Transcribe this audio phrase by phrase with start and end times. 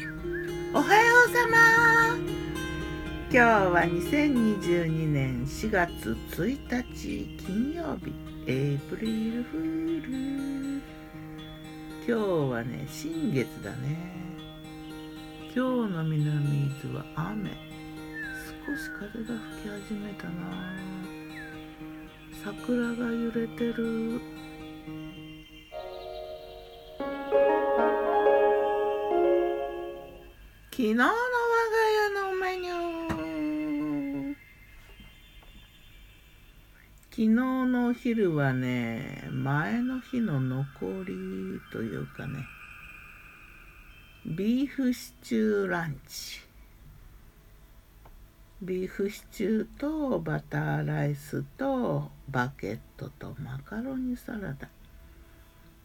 [0.00, 2.16] おはようさま。
[3.32, 8.14] 今日は2022年4月1日金曜日
[8.46, 10.82] エイプリルフール。
[12.06, 13.98] 今日はね新月だね。
[15.52, 17.50] 今日の南伊豆は雨。
[17.50, 20.30] 少し風が吹き始めたな。
[22.44, 24.20] 桜が揺れてる。
[30.78, 31.12] 昨日の我が
[31.90, 34.34] 家のメニュー。
[37.10, 42.44] 昨日のお昼はね前の日の残りというかね
[44.24, 46.42] ビーフシチューランチ。
[48.62, 54.68] ビーフシチューとバターライスとバケットとマカロニサラダ。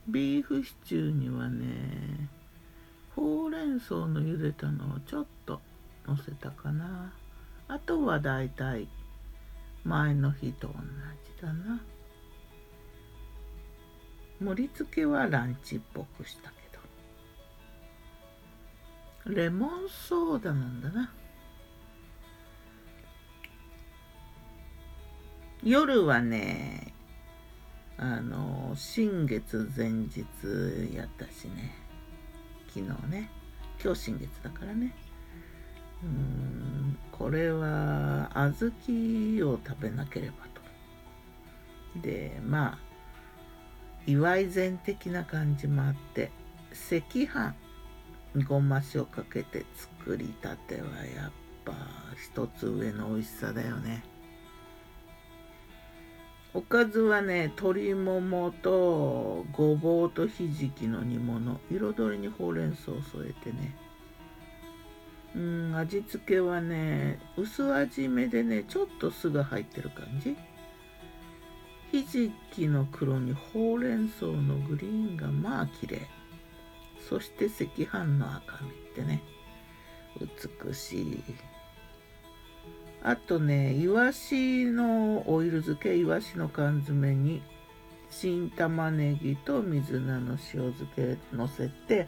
[0.07, 2.29] ビーフシチューにはね
[3.15, 5.61] ほうれん草の茹でたのをちょっと
[6.07, 7.13] のせたかな。
[7.67, 8.87] あとはだいたい
[9.83, 11.81] 前の日と同じだな。
[14.41, 16.55] 盛り付けはランチっぽくしたけ
[19.29, 19.35] ど。
[19.35, 21.13] レモンソーダなんだな。
[25.63, 26.93] 夜はね
[27.97, 30.25] あの新月前日
[30.93, 31.82] やったしね。
[32.73, 33.29] 昨日ね
[33.83, 34.95] 今日新月だからね。
[36.03, 40.61] うんこれは小豆を食べなければと。
[42.01, 42.77] でまあ
[44.05, 46.31] 祝い膳的な感じもあって
[46.71, 47.53] 赤飯
[48.47, 51.31] ごま塩かけて作りたてはやっ
[51.63, 51.73] ぱ
[52.17, 54.03] 一つ上の美味しさだよね。
[56.55, 61.59] おかずはね鶏ももとごぼうとひじきの煮物。
[61.71, 63.75] 彩りにほうれん草を添えてね。
[65.35, 70.37] うん味付けはね薄味めでねちょっと酢が入ってる感じ。
[71.91, 76.07] ひじきの黒にほうれん草のグリーンがまあ綺麗。
[77.09, 79.23] そして赤飯の赤身ってね。
[80.19, 81.23] 美しい。
[83.05, 87.43] あとねいわしのオイル漬けいわしの缶詰に
[88.09, 92.07] 新玉ねぎと水菜の塩漬けのせて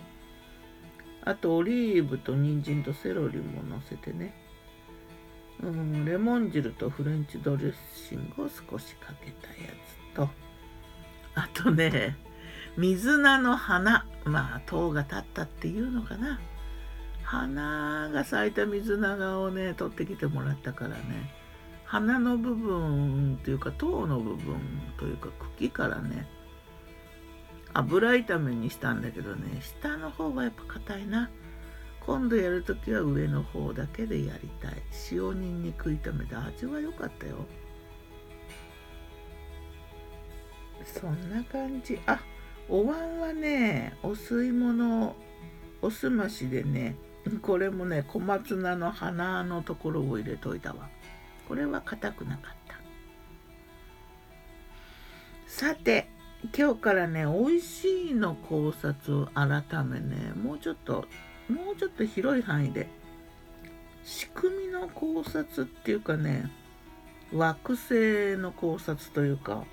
[1.26, 4.34] あとオリーブと人参とセロリものせてね。
[5.64, 9.70] うんレモン汁とフレンチドレッシングを少しかけたや
[10.14, 10.30] つと。
[11.34, 12.16] あとね
[12.78, 14.06] 水菜の花。
[14.24, 16.40] まあ塔が立ったっていうのかな。
[17.25, 20.96] 花が咲いた水菜をね取ってきてもらったからね。
[21.84, 24.58] 花の部分というか塔の部分
[25.00, 26.28] というか茎からね
[27.74, 31.30] 油炒めにしたんだけどね下の方がやっぱ硬いな。
[32.06, 34.74] 今度やるときは上の方だけでやりたい。
[35.12, 37.38] 塩にんにく炒めて味は良かったよ。
[40.85, 42.00] そんな感じ。
[42.06, 42.19] あ
[42.69, 45.16] お椀はねお吸い物
[45.81, 46.96] おすましでね
[47.41, 50.90] これもね小松菜の花のところを入れといたわ。
[51.47, 52.75] これは硬くなかった。
[55.47, 56.09] さて
[56.56, 61.06] 今日からね美味しいの考察を改めねもうちょっと
[61.50, 62.88] もうちょっと広い範囲で
[64.03, 66.52] 仕組みの考察っていうかね
[67.34, 69.64] 惑星の考察というか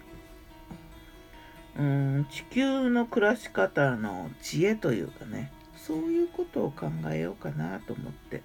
[1.78, 5.52] うん地球の暮らし方の知恵というかね
[5.86, 8.42] そういうことを考えようかなと思って。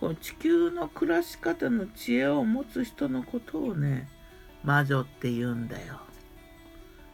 [0.00, 4.08] この地球の暮らし方の知恵を持つ人のことをね
[4.62, 6.00] 魔女って言うんだよ。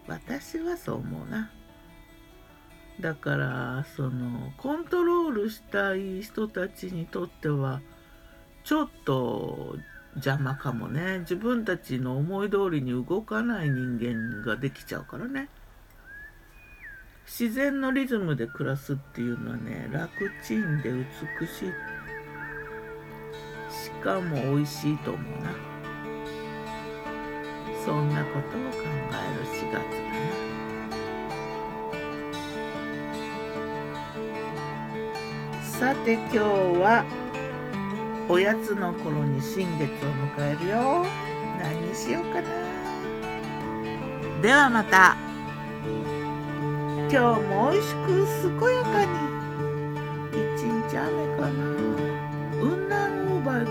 [0.07, 1.51] 私はそう思うな。
[3.01, 7.81] だからそのコントロールしたい人たちにとっては
[8.65, 9.77] ちょっと
[10.17, 11.21] 邪魔かもね。
[11.21, 15.49] 自分たちの思い通りに動かない人間ができちゃうからね。
[17.27, 20.09] 自然のリズムで暮らすっていうのはね楽
[20.47, 21.05] ちんで美
[21.47, 21.73] しい
[23.73, 25.51] しかも美味しいと思うな。
[27.85, 29.79] そんなことを考える4月だ
[35.91, 35.95] な。
[35.95, 37.05] さて今日は
[38.29, 41.05] おやつの頃に新月を迎えるよ。
[41.59, 42.49] 何しようかな。
[44.41, 45.24] ではまた。
[47.15, 48.09] 今日も美味しく
[48.59, 49.09] 健やかに。
[50.33, 51.07] 一日雨
[51.39, 51.53] かな。
[52.59, 52.91] 雲南
[53.31, 53.65] オーバー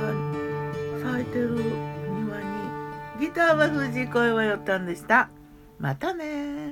[1.03, 2.45] が咲いてる庭に
[3.19, 5.29] ギターは藤井声はよったんでした。
[5.77, 6.71] またね